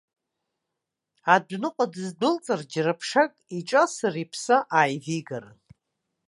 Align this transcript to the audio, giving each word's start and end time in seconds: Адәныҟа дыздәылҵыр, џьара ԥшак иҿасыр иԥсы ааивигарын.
Адәныҟа 1.33 1.85
дыздәылҵыр, 1.93 2.61
џьара 2.71 2.93
ԥшак 2.99 3.31
иҿасыр 3.57 4.15
иԥсы 4.23 4.57
ааивигарын. 4.77 5.57